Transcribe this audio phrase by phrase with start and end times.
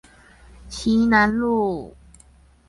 [0.67, 1.95] 旗楠路